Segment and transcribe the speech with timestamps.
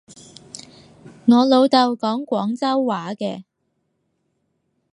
[1.27, 3.43] 我老豆講廣州話嘅